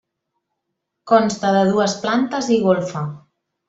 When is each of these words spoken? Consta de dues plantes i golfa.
Consta 1.13 1.53
de 1.59 1.63
dues 1.71 1.97
plantes 2.07 2.53
i 2.59 2.63
golfa. 2.69 3.09